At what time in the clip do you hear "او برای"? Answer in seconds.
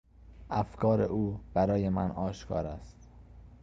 1.01-1.89